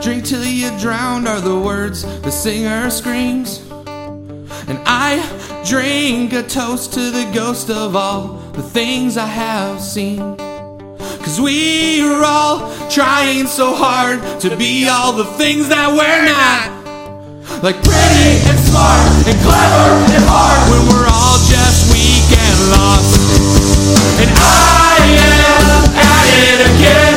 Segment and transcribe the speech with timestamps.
[0.00, 3.58] drink till you drowned are the words the singer screams.
[4.66, 5.20] And I
[5.66, 10.36] drink a toast to the ghost of all the things I have seen.
[10.38, 16.80] Cause we're all trying so hard to be all the things that we're not.
[17.62, 19.86] Like pretty and smart and clever
[20.16, 23.20] and hard when we're all just weak and lost.
[24.16, 27.09] And I am at it again,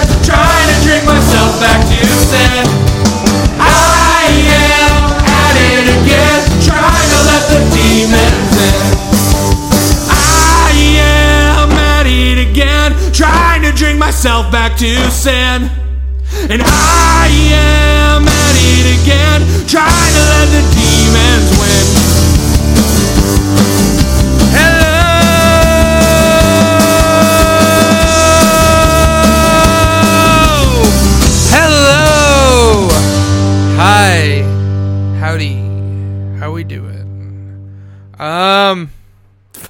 [1.59, 2.65] back to sin.
[3.59, 8.81] I am at it again, trying to let the demons in.
[10.09, 15.69] I am at it again, trying to drink myself back to sin.
[16.49, 20.82] And I am at it again, trying to let the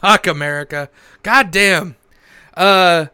[0.03, 0.89] fuck America.
[1.23, 1.95] God damn.
[2.55, 3.05] Uh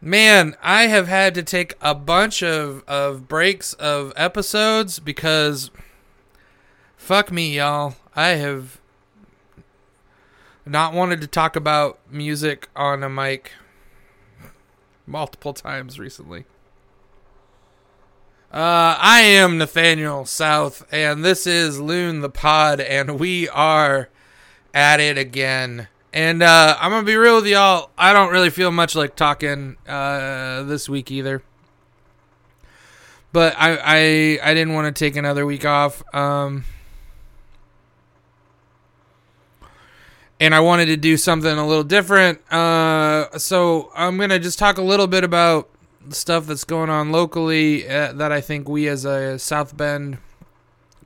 [0.00, 5.70] man, I have had to take a bunch of of breaks of episodes because
[6.96, 7.94] fuck me, y'all.
[8.16, 8.80] I have
[10.66, 13.52] not wanted to talk about music on a mic
[15.06, 16.46] multiple times recently.
[18.52, 24.08] Uh, I am Nathaniel South, and this is Loon the Pod, and we are
[24.74, 25.86] at it again.
[26.12, 27.90] And uh, I'm gonna be real with y'all.
[27.98, 31.42] I don't really feel much like talking uh, this week either.
[33.32, 36.02] But I I, I didn't want to take another week off.
[36.14, 36.64] Um,
[40.40, 42.40] and I wanted to do something a little different.
[42.52, 45.68] Uh, so I'm gonna just talk a little bit about
[46.06, 50.18] the stuff that's going on locally uh, that I think we as a South Bend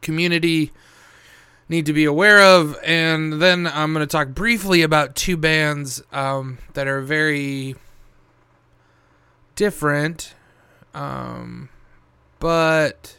[0.00, 0.70] community
[1.72, 6.02] need to be aware of, and then I'm going to talk briefly about two bands
[6.12, 7.74] um, that are very
[9.56, 10.34] different,
[10.94, 11.70] um,
[12.38, 13.18] but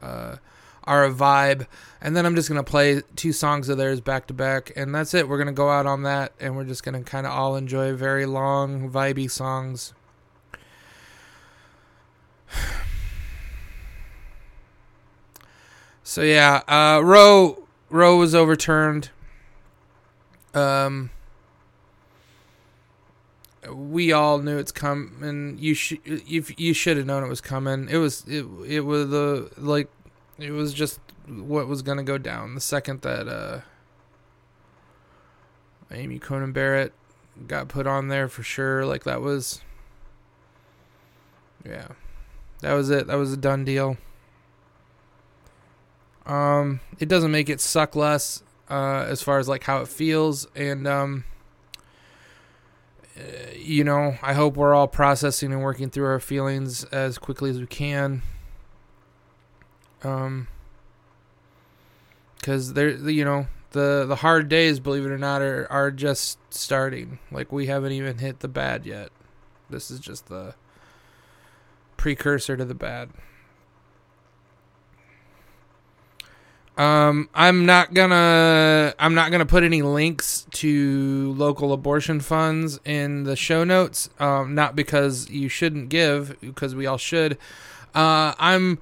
[0.00, 0.36] uh,
[0.84, 1.66] are a vibe.
[2.00, 4.94] And then I'm just going to play two songs of theirs back to back, and
[4.94, 5.28] that's it.
[5.28, 7.56] We're going to go out on that, and we're just going to kind of all
[7.56, 9.92] enjoy very long, vibey songs.
[16.06, 17.63] So yeah, uh, Roe
[17.94, 19.10] Roe was overturned.
[20.52, 21.10] Um,
[23.72, 25.58] we all knew it's coming.
[25.60, 27.88] You should you you should have known it was coming.
[27.88, 29.88] It was it it was the like
[30.40, 33.60] it was just what was gonna go down the second that uh
[35.92, 36.92] Amy Coney Barrett
[37.46, 38.84] got put on there for sure.
[38.84, 39.60] Like that was
[41.64, 41.86] yeah.
[42.60, 43.06] That was it.
[43.06, 43.98] That was a done deal.
[46.26, 50.46] Um, it doesn't make it suck less uh, as far as like how it feels,
[50.54, 51.24] and um,
[53.16, 53.22] uh,
[53.56, 57.60] you know, I hope we're all processing and working through our feelings as quickly as
[57.60, 58.22] we can.
[60.02, 60.48] Um,
[62.36, 66.38] because there, you know, the the hard days, believe it or not, are are just
[66.52, 67.18] starting.
[67.30, 69.10] Like we haven't even hit the bad yet.
[69.70, 70.54] This is just the
[71.96, 73.10] precursor to the bad.
[76.76, 83.24] Um, I'm not gonna I'm not gonna put any links to local abortion funds in
[83.24, 84.10] the show notes.
[84.18, 87.38] Um, not because you shouldn't give, because we all should.
[87.94, 88.80] Uh, I'm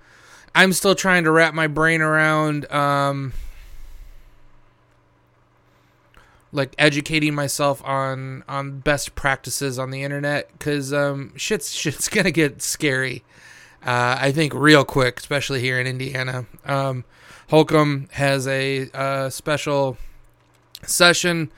[0.54, 3.34] I'm still trying to wrap my brain around um
[6.52, 12.30] like educating myself on on best practices on the internet because um shit's shit's gonna
[12.30, 13.22] get scary.
[13.84, 16.46] Uh, I think real quick, especially here in Indiana.
[16.64, 17.04] Um,
[17.50, 19.98] Holcomb has a uh, special
[20.84, 21.50] session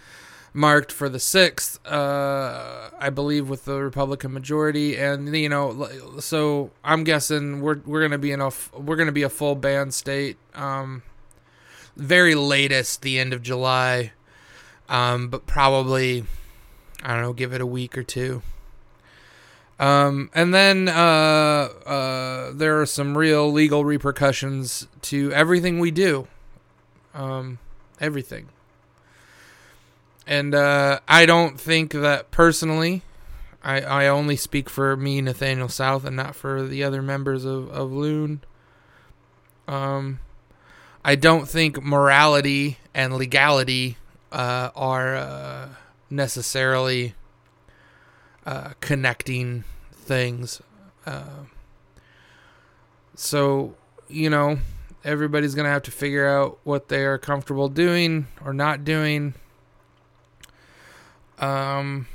[0.55, 5.89] marked for the sixth, uh, I believe, with the Republican majority, and you know,
[6.21, 9.91] so I'm guessing we're we're gonna be in a we're gonna be a full ban
[9.91, 11.03] state, um,
[11.97, 14.13] very latest the end of July,
[14.89, 16.25] um, but probably
[17.03, 18.43] I don't know, give it a week or two.
[19.85, 26.27] Um, and then uh, uh, there are some real legal repercussions to everything we do.
[27.13, 27.59] Um,
[28.01, 28.49] everything.
[30.27, 33.03] And uh, I don't think that personally,
[33.63, 37.69] I, I only speak for me, Nathaniel South, and not for the other members of,
[37.69, 38.41] of Loon.
[39.69, 40.21] Um,
[41.05, 43.99] I don't think morality and legality
[44.33, 45.69] uh, are uh,
[46.09, 47.15] necessarily
[48.47, 49.65] uh, connecting
[50.05, 50.61] things.
[51.07, 51.45] Uh,
[53.17, 53.75] So,
[54.09, 54.59] you know,
[55.05, 59.35] everybody's going to have to figure out what they are comfortable doing or not doing.
[61.39, 62.09] Um,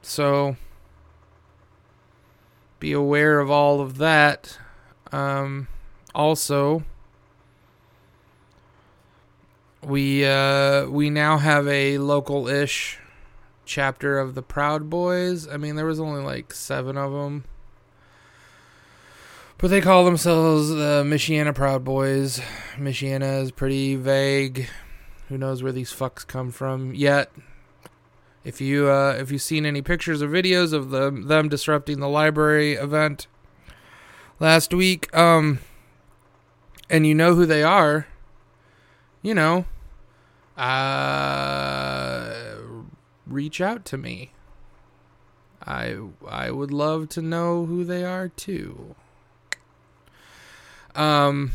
[0.00, 0.56] so
[2.78, 4.58] be aware of all of that.
[5.12, 5.68] Um,
[6.14, 6.84] also,
[9.82, 12.98] we uh, we now have a local-ish
[13.70, 15.46] chapter of the Proud Boys.
[15.46, 17.44] I mean, there was only like seven of them,
[19.58, 22.40] but they call themselves the Michiana Proud Boys.
[22.74, 24.68] Michiana is pretty vague.
[25.28, 27.30] Who knows where these fucks come from yet?
[28.42, 32.08] If you uh, if you've seen any pictures or videos of them them disrupting the
[32.08, 33.28] library event
[34.40, 35.60] last week, um,
[36.88, 38.08] and you know who they are,
[39.22, 39.66] you know,
[40.56, 42.19] uh,
[43.30, 44.32] reach out to me.
[45.64, 45.96] I
[46.26, 48.94] I would love to know who they are too.
[50.94, 51.52] Um.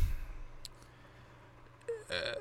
[2.09, 2.35] Uh,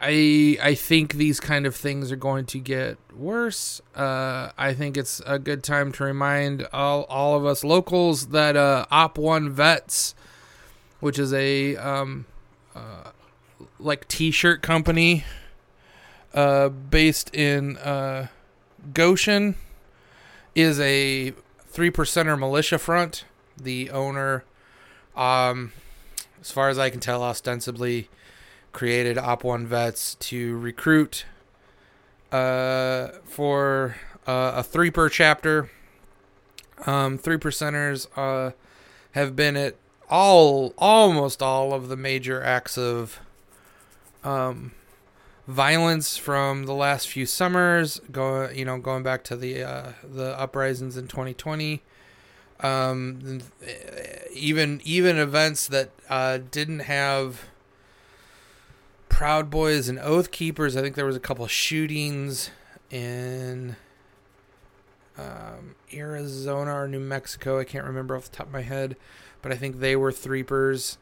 [0.00, 3.80] I I think these kind of things are going to get worse.
[3.94, 8.56] Uh, I think it's a good time to remind all all of us locals that
[8.56, 10.14] uh, Op One Vets,
[11.00, 12.26] which is a um,
[12.74, 13.10] uh,
[13.78, 15.24] like T-shirt company,
[16.36, 18.28] uh, based in uh,
[18.94, 19.56] Goshen,
[20.54, 23.24] is a three percenter militia front.
[23.56, 24.44] The owner,
[25.16, 25.72] um,
[26.40, 28.08] as far as I can tell, ostensibly
[28.72, 31.24] created Op One vets to recruit
[32.30, 33.96] uh, for
[34.26, 35.70] uh, a three per chapter.
[36.84, 38.52] Um, three percenters uh,
[39.12, 39.76] have been at
[40.10, 43.20] all, almost all of the major acts of
[44.22, 44.72] um,
[45.46, 48.00] violence from the last few summers.
[48.10, 51.82] Go, you know, going back to the uh, the uprisings in 2020.
[52.60, 53.40] Um,
[54.32, 57.44] even even events that uh, didn't have
[59.08, 60.76] Proud Boys and Oath Keepers.
[60.76, 62.50] I think there was a couple shootings
[62.90, 63.76] in
[65.18, 67.58] um, Arizona or New Mexico.
[67.58, 68.96] I can't remember off the top of my head,
[69.42, 70.96] but I think they were threepers.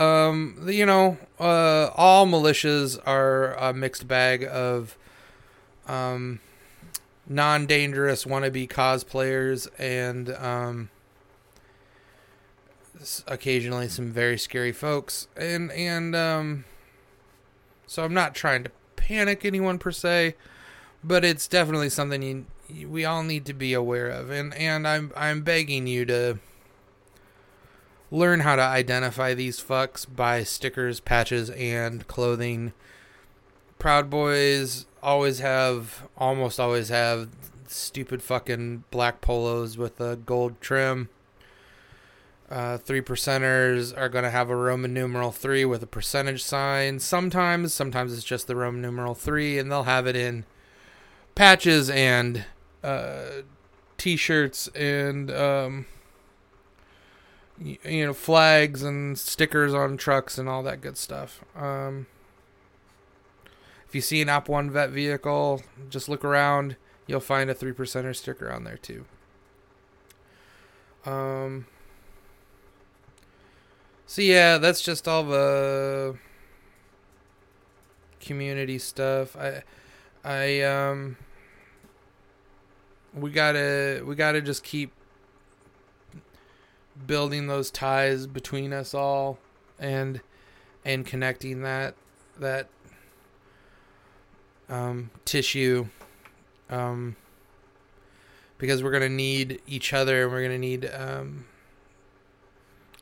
[0.00, 4.96] Um, you know, uh, all militias are a mixed bag of
[5.86, 6.40] um,
[7.28, 10.88] non-dangerous wannabe cosplayers and um,
[13.26, 16.64] occasionally some very scary folks and and um,
[17.86, 20.36] so I'm not trying to panic anyone per se,
[21.02, 24.30] but it's definitely something you, we all need to be aware of.
[24.30, 26.38] And and I'm I'm begging you to
[28.10, 32.72] learn how to identify these fucks by stickers, patches, and clothing.
[33.78, 37.28] Proud Boys always have, almost always have,
[37.68, 41.08] stupid fucking black polos with a gold trim.
[42.50, 46.98] Uh, three percenters are going to have a Roman numeral three with a percentage sign.
[46.98, 50.44] Sometimes, sometimes it's just the Roman numeral three, and they'll have it in
[51.36, 52.44] patches and
[52.82, 53.42] uh,
[53.98, 55.86] t-shirts and um,
[57.60, 61.44] you, know flags and stickers on trucks and all that good stuff.
[61.54, 62.06] Um,
[63.86, 66.76] if you see an Op One vet vehicle, just look around.
[67.06, 69.04] You'll find a three percenter sticker on there too.
[71.04, 71.66] Um,
[74.06, 76.16] so yeah, that's just all the
[78.20, 79.36] community stuff.
[79.36, 79.62] I
[80.24, 81.16] I um
[83.14, 84.92] we gotta we gotta just keep
[87.06, 89.38] building those ties between us all
[89.78, 90.20] and
[90.84, 91.94] and connecting that
[92.38, 92.68] that
[94.68, 95.86] um, tissue
[96.70, 97.16] um,
[98.58, 101.44] because we're gonna need each other and we're gonna need um,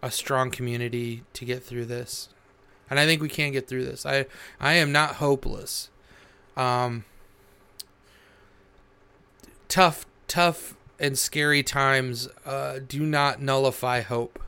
[0.02, 2.28] a strong community to get through this.
[2.90, 4.06] And I think we can get through this.
[4.06, 4.26] I
[4.58, 5.90] I am not hopeless.
[6.56, 7.04] Um
[9.68, 14.38] tough tough and scary times uh, do not nullify hope.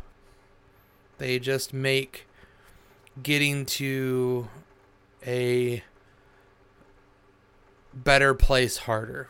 [1.19, 2.26] They just make
[3.23, 4.49] getting to
[5.26, 5.83] a
[7.92, 9.28] better place harder.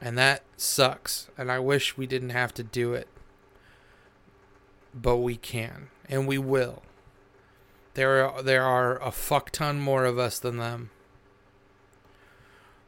[0.00, 1.28] And that sucks.
[1.36, 3.08] And I wish we didn't have to do it
[4.94, 6.82] but we can and we will.
[7.94, 10.90] There are there are a fuck ton more of us than them.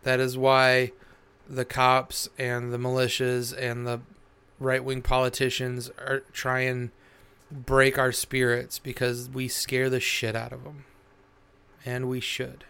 [0.02, 0.92] That is why
[1.50, 4.00] the cops and the militias and the
[4.61, 6.95] right wing politicians are trying to
[7.54, 10.85] break our spirits because we scare the shit out of them.
[11.85, 12.64] And we should.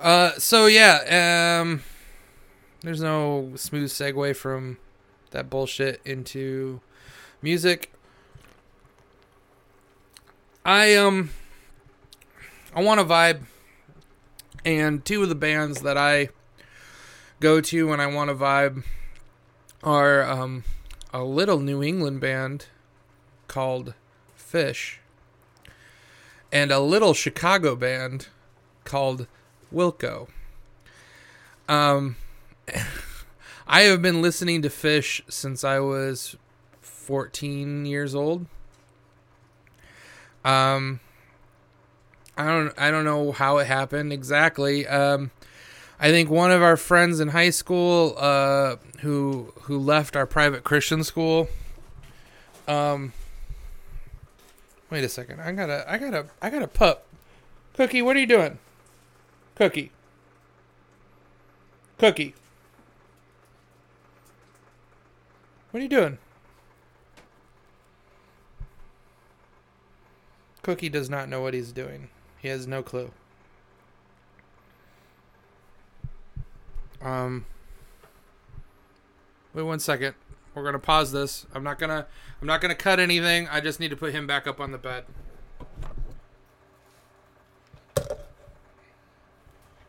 [0.00, 1.82] Uh, so yeah, um,
[2.80, 4.78] there's no smooth segue from
[5.30, 6.80] that bullshit into
[7.40, 7.92] music.
[10.64, 11.30] I um,
[12.74, 13.42] I want to vibe,
[14.64, 16.28] and two of the bands that I
[17.40, 18.84] go to when I want to vibe
[19.82, 20.64] are um,
[21.12, 22.66] a little New England band
[23.48, 23.94] called
[24.38, 24.96] Phish
[26.52, 28.28] and a little Chicago band
[28.84, 29.26] called
[29.72, 30.28] Wilco.
[31.68, 32.16] Um,
[33.66, 36.36] I have been listening to Phish since I was
[36.80, 38.46] 14 years old.
[40.44, 41.00] Um,
[42.36, 44.86] I don't I don't know how it happened exactly.
[44.86, 45.30] Um,
[46.00, 50.64] I think one of our friends in high school uh, who who left our private
[50.64, 51.48] Christian school.
[52.66, 53.12] Um,
[54.90, 55.40] wait a second.
[55.40, 57.06] I gotta I gotta I gotta pup.
[57.74, 58.58] Cookie, what are you doing?
[59.54, 59.92] Cookie.
[61.98, 62.34] Cookie.
[65.70, 66.18] What are you doing?
[70.62, 72.08] Cookie does not know what he's doing.
[72.42, 73.12] He has no clue.
[77.00, 77.46] Um
[79.54, 80.14] Wait one second.
[80.54, 81.46] We're gonna pause this.
[81.54, 82.06] I'm not gonna
[82.40, 83.48] I'm not gonna cut anything.
[83.48, 85.04] I just need to put him back up on the bed.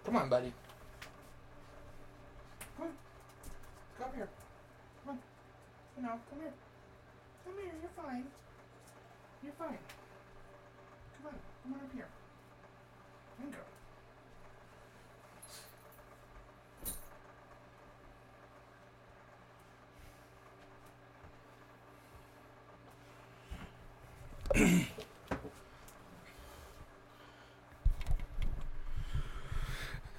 [0.05, 0.53] Come on, buddy.
[2.77, 2.93] Come on.
[3.99, 4.29] Come here.
[5.03, 5.17] Come
[5.97, 6.03] on.
[6.03, 6.53] Know, come here.
[7.45, 8.25] Come here, you're fine.
[9.43, 9.77] You're fine.
[11.17, 11.33] Come on,
[11.63, 12.07] come on up here.
[13.39, 13.59] There you go.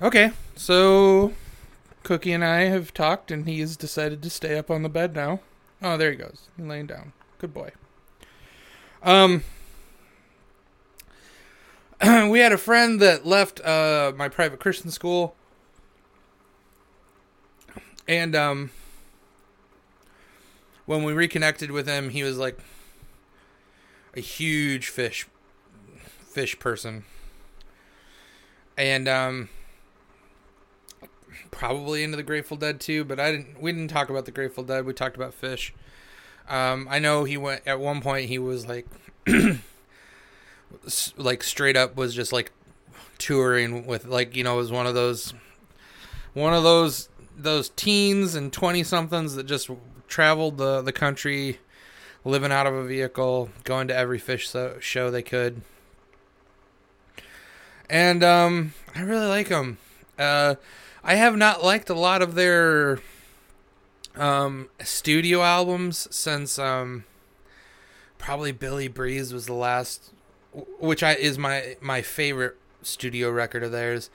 [0.05, 1.33] Okay, so
[2.03, 5.15] Cookie and I have talked, and he has decided to stay up on the bed
[5.15, 5.41] now.
[5.81, 7.15] Oh, there he goes, He's laying down.
[7.39, 7.71] Good boy.
[9.03, 9.45] Um,
[12.31, 15.37] we had a friend that left uh, my private Christian school,
[18.07, 18.73] and um,
[20.85, 22.59] when we reconnected with him, he was like
[24.15, 25.25] a huge Phish,
[26.31, 27.05] Phish person,
[28.77, 29.49] and um
[31.55, 33.63] probably into the Grateful Dead too, but I didn't.
[33.63, 34.85] We didn't talk about the Grateful Dead.
[34.85, 35.71] We talked about Phish.
[36.49, 38.29] Um, I know he went at one point.
[38.29, 38.87] He was like,
[41.17, 42.53] like straight up was just like
[43.19, 45.33] touring with like you know was one of those,
[46.35, 49.71] one of those those teens and twenty somethings that just
[50.09, 51.61] traveled the the country,
[52.25, 55.63] living out of a vehicle, going to every Phish so, show they could.
[57.89, 59.79] And um, I really like them.
[60.19, 60.57] Uh,
[61.07, 62.99] I have not liked a lot of their
[64.17, 67.05] um, studio albums since um,
[68.17, 70.13] probably Billy Breathes was the last,
[70.81, 74.09] which I is my my favorite studio record of theirs.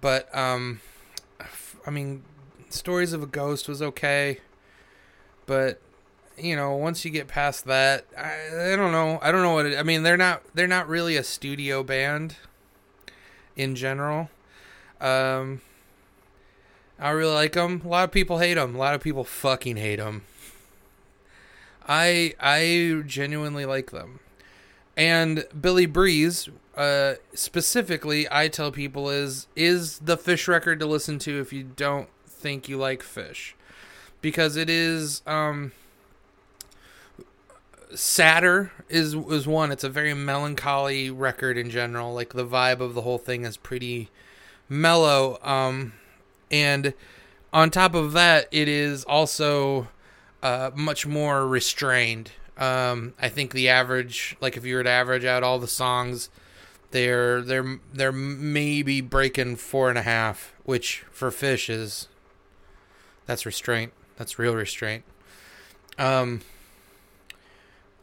[0.00, 0.80] But um,
[1.86, 2.24] I mean,
[2.70, 4.40] Stories of a Ghost was okay,
[5.46, 5.80] but
[6.36, 9.20] you know, once you get past that, I, I don't know.
[9.22, 10.02] I don't know what it, I mean.
[10.02, 12.34] They're not they're not really a studio band
[13.54, 14.28] in general.
[15.00, 15.60] Um,
[16.98, 17.82] I really like them.
[17.84, 18.74] A lot of people hate them.
[18.74, 20.22] A lot of people fucking hate them.
[21.86, 24.20] I I genuinely like them.
[24.96, 31.18] And Billy Breathes, uh, specifically, I tell people is is the Phish record to listen
[31.20, 33.52] to if you don't think you like Phish,
[34.22, 35.72] because it is um,
[37.94, 39.70] sadder is is one.
[39.70, 42.14] It's a very melancholy record in general.
[42.14, 44.08] Like the vibe of the whole thing is pretty
[44.68, 45.38] mellow.
[45.42, 45.92] Um,
[46.50, 46.94] and
[47.52, 49.88] on top of that, it is also
[50.42, 52.32] uh, much more restrained.
[52.58, 56.30] Um, I think the average, like if you were to average out all the songs,
[56.90, 62.08] they're they're they're maybe breaking four and a half, which for Phish is
[63.26, 63.92] that's restraint.
[64.16, 65.04] That's real restraint.
[65.98, 66.40] Um,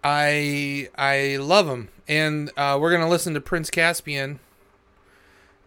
[0.04, 4.40] I I love them, and uh, we're gonna listen to Prince Caspian,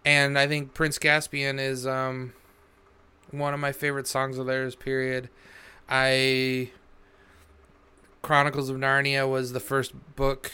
[0.05, 2.33] and I think Prince Caspian is um
[3.31, 4.75] one of my favorite songs of theirs.
[4.75, 5.29] Period.
[5.89, 6.71] I
[8.23, 10.53] Chronicles of Narnia was the first book.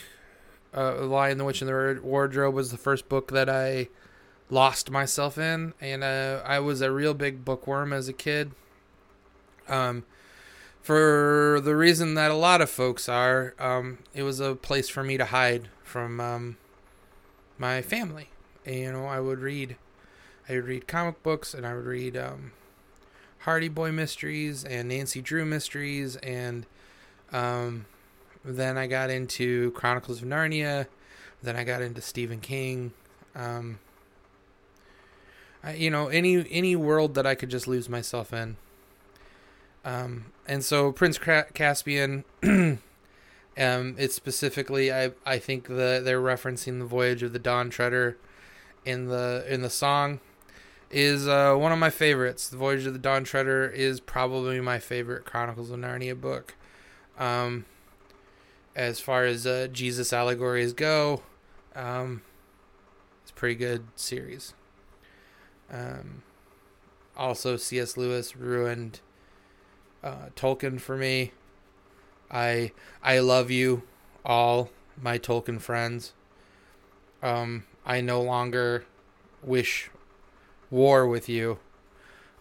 [0.75, 3.89] Uh, Lion, the Witch, and the Wardrobe was the first book that I
[4.49, 8.51] lost myself in, and uh, I was a real big bookworm as a kid.
[9.67, 10.03] Um,
[10.81, 15.03] for the reason that a lot of folks are, um, it was a place for
[15.03, 16.57] me to hide from um,
[17.57, 18.29] my family.
[18.65, 19.77] And, you know, I would read
[20.47, 22.51] I would read comic books and I would read um,
[23.43, 26.65] Hardy Boy mysteries and Nancy Drew mysteries and
[27.33, 27.85] um,
[28.45, 30.87] then I got into Chronicles of Narnia.
[31.41, 32.93] Then I got into Stephen King.
[33.35, 33.79] Um,
[35.63, 38.55] I, you know, any any world that I could just lose myself in.
[39.83, 42.79] Um, and so Prince Caspian, um,
[43.57, 48.17] it's specifically I I think the they're referencing the voyage of the Dawn Treader
[48.85, 50.19] in the in the song
[50.93, 52.47] is uh, one of my favorites.
[52.47, 56.55] The Voyage of the Dawn Treader is probably my favorite Chronicles of Narnia book.
[57.17, 57.65] Um,
[58.75, 61.23] as far as uh, Jesus allegories go,
[61.75, 62.21] um,
[63.23, 64.53] it's a pretty good series.
[65.71, 66.21] Um,
[67.17, 67.97] also, C.S.
[67.97, 68.99] Lewis ruined
[70.03, 71.31] uh, Tolkien for me.
[72.29, 72.71] I
[73.01, 73.83] I love you
[74.23, 74.69] all,
[75.01, 76.13] my Tolkien friends.
[77.23, 78.85] Um, I no longer
[79.41, 79.89] wish
[80.73, 81.59] war with you.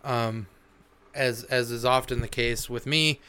[0.02, 0.46] Um,
[1.14, 3.20] as as is often the case with me,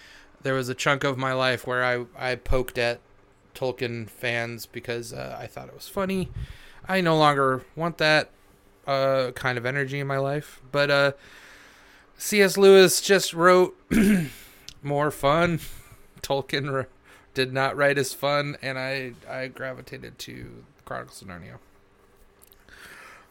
[0.41, 2.99] there was a chunk of my life where I I poked at
[3.53, 6.29] Tolkien fans because uh, I thought it was funny.
[6.87, 8.29] I no longer want that
[8.87, 11.11] uh, kind of energy in my life, but uh,
[12.17, 12.57] C.S.
[12.57, 13.77] Lewis just wrote
[14.83, 15.59] more fun.
[16.21, 16.85] Tolkien
[17.33, 21.59] did not write as fun, and I I gravitated to Chronicles of Narnia.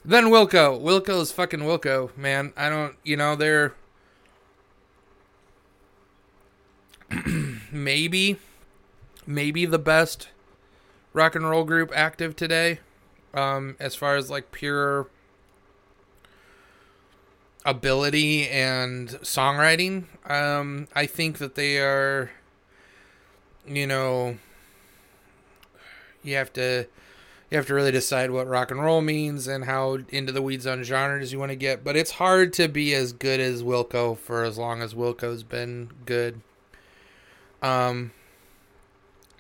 [0.04, 0.80] Then Wilco.
[0.80, 2.52] Wilco's fucking Wilco, man.
[2.56, 3.74] I don't, you know, they're
[7.70, 8.38] maybe,
[9.26, 10.28] maybe the best
[11.12, 12.80] rock and roll group active today,
[13.32, 15.06] um, as far as like pure
[17.64, 20.06] ability and songwriting.
[20.28, 22.30] Um, I think that they are,
[23.66, 24.38] you know,
[26.24, 26.86] you have to
[27.52, 30.66] you have to really decide what rock and roll means and how into the weeds
[30.66, 31.84] on genres you want to get.
[31.84, 35.90] But it's hard to be as good as Wilco for as long as Wilco's been
[36.06, 36.40] good.
[37.60, 38.12] Um,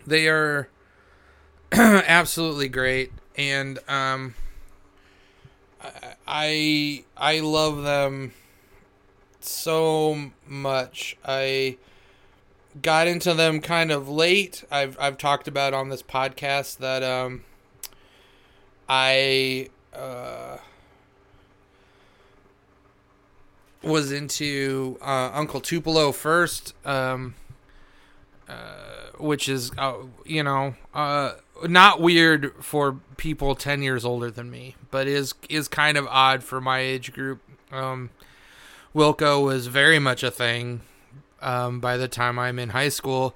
[0.06, 0.68] they are
[1.72, 4.34] absolutely great, and um,
[6.28, 8.34] I I love them
[9.40, 11.16] so much.
[11.24, 11.78] I
[12.82, 14.64] got into them kind of late.
[14.70, 17.44] I've I've talked about on this podcast that um
[18.88, 20.58] I uh,
[23.82, 27.34] was into uh, Uncle Tupelo first, um,
[28.48, 28.54] uh,
[29.18, 31.32] which is uh, you know uh,
[31.64, 36.42] not weird for people ten years older than me, but is is kind of odd
[36.42, 37.40] for my age group.
[37.70, 38.10] Um,
[38.94, 40.82] Wilco was very much a thing
[41.40, 43.34] um, by the time I'm in high school,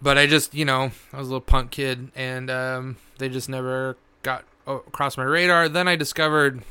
[0.00, 3.48] but I just you know I was a little punk kid, and um, they just
[3.48, 5.68] never got across my radar.
[5.68, 6.62] Then I discovered,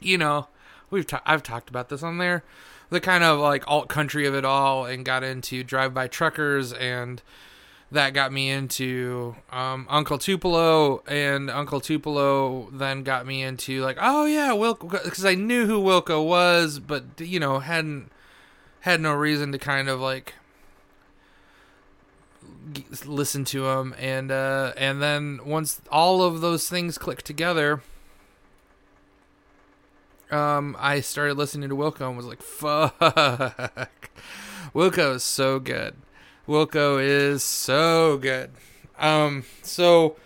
[0.00, 0.48] you know,
[0.90, 2.42] we've I've talked about this on there,
[2.90, 6.72] the kind of like alt country of it all, and got into drive by truckers,
[6.72, 7.22] and
[7.92, 13.98] that got me into um, Uncle Tupelo, and Uncle Tupelo then got me into like,
[14.00, 18.10] oh yeah, Wilco, because I knew who Wilco was, but you know hadn't
[18.80, 20.34] had no reason to kind of like
[23.06, 27.80] listen to them and uh and then once all of those things click together
[30.30, 32.98] um I started listening to Wilco and was like fuck.
[34.74, 35.96] Wilco is so good.
[36.46, 38.50] Wilco is so good.
[38.98, 40.16] Um so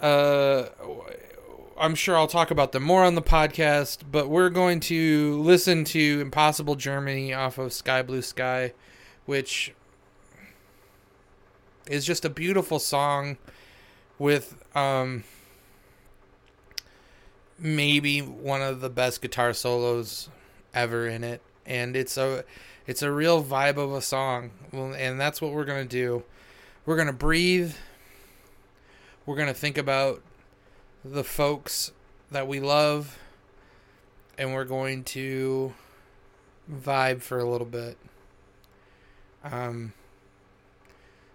[0.00, 0.66] uh
[1.78, 5.84] I'm sure I'll talk about them more on the podcast but we're going to listen
[5.86, 8.72] to Impossible Germany off of Sky Blue Sky
[9.24, 9.74] which
[11.86, 13.36] is just a beautiful song
[14.18, 15.24] with um
[17.58, 20.28] maybe one of the best guitar solos
[20.74, 21.40] ever in it.
[21.64, 22.44] And it's a
[22.86, 24.50] it's a real vibe of a song.
[24.72, 26.24] And that's what we're to do.
[26.84, 27.74] We're to breathe.
[29.24, 30.22] We're to think about
[31.04, 31.92] the folks
[32.32, 33.18] that we love.
[34.36, 35.74] And we're going to
[36.72, 37.96] vibe for a little bit.
[39.44, 39.92] Um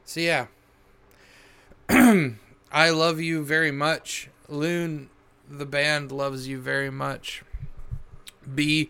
[0.07, 0.47] so yeah.
[1.89, 4.29] I love you very much.
[4.47, 5.09] Loon
[5.49, 7.43] the band loves you very much.
[8.55, 8.89] Be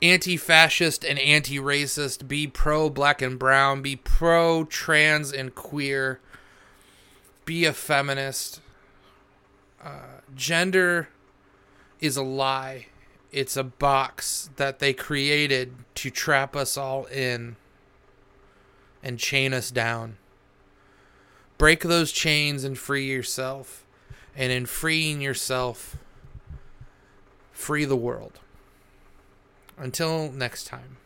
[0.00, 2.26] anti-fascist and anti-racist.
[2.26, 3.82] Be pro black and brown.
[3.82, 6.18] Be pro trans and queer.
[7.44, 8.62] Be a feminist.
[9.84, 11.10] Uh, gender
[12.00, 12.86] is a lie.
[13.32, 17.56] It's a box that they created to trap us all in
[19.02, 20.16] and chain us down
[21.58, 23.84] break those chains and free yourself.
[24.36, 25.96] And in freeing yourself,
[27.52, 28.38] free the world.
[29.76, 30.96] Until next time.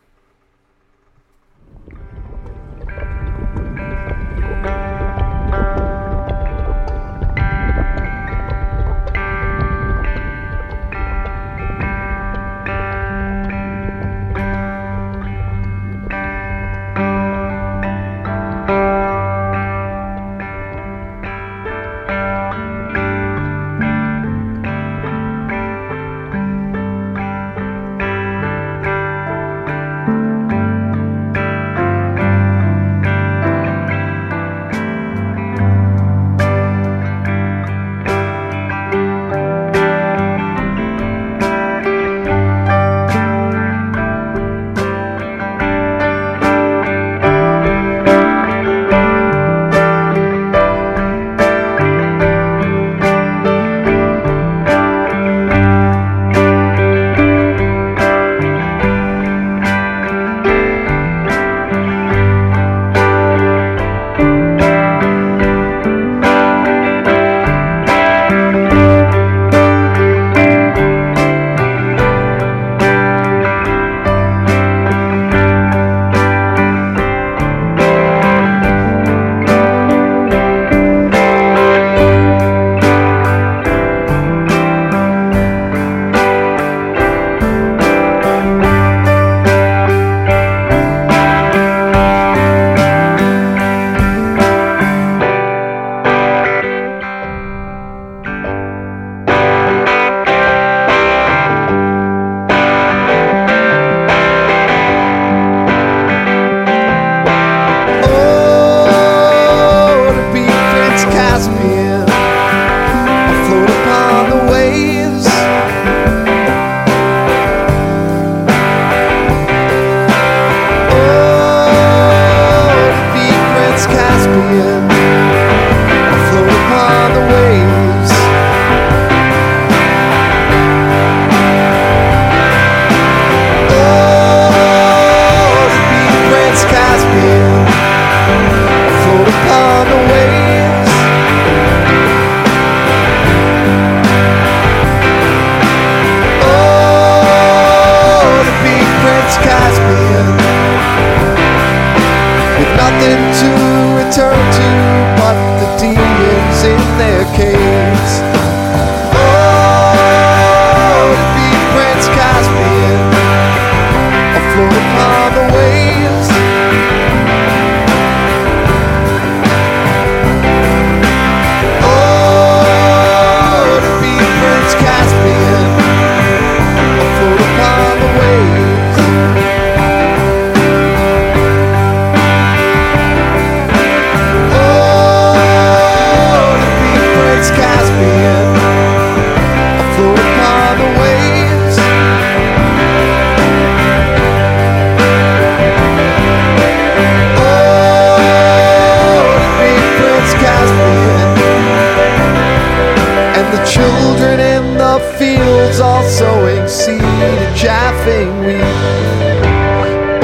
[208.05, 208.55] everything we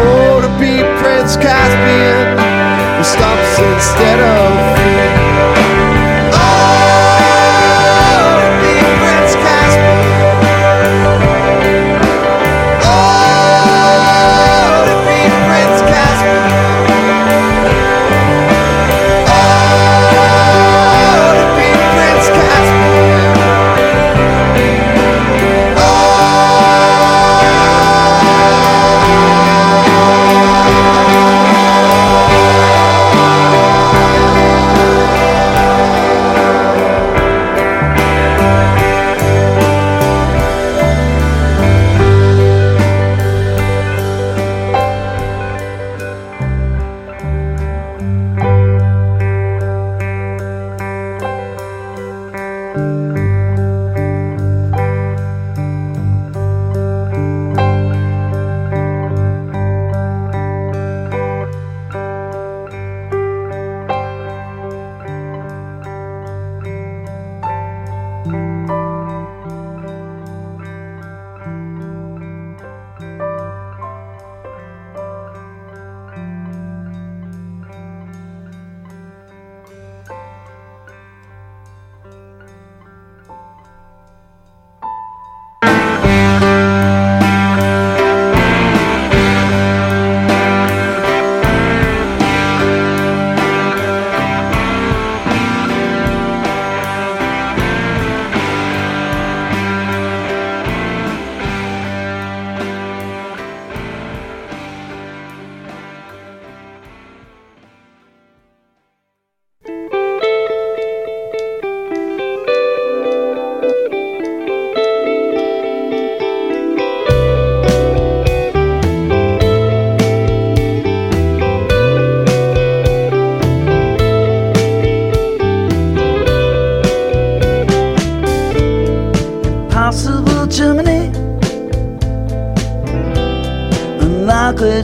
[0.04, 0.80] ought to be.
[1.00, 2.38] Prince Caspian
[2.98, 4.79] who stops instead of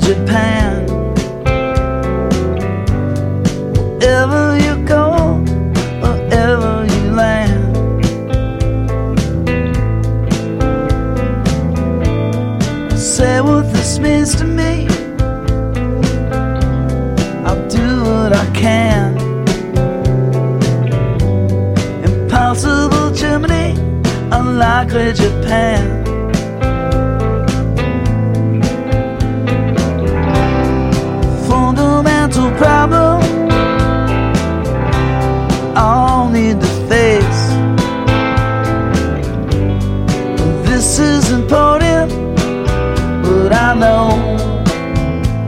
[0.05, 0.54] Japan.
[40.85, 42.11] this is important,
[43.23, 44.11] but I know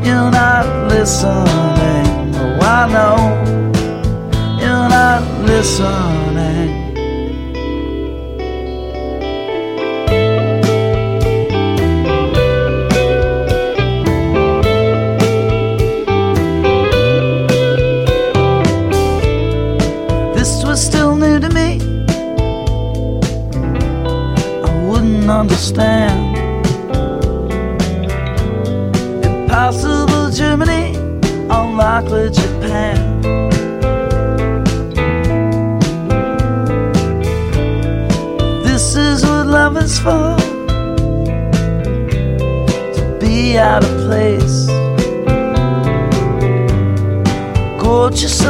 [0.03, 1.56] you're not listening.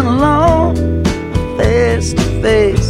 [0.06, 1.04] alone,
[1.58, 2.87] face to face.